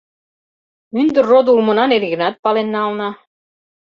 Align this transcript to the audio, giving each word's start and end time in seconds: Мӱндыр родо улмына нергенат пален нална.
Мӱндыр 0.93 1.25
родо 1.31 1.49
улмына 1.55 1.85
нергенат 1.91 2.35
пален 2.43 2.67
нална. 2.75 3.09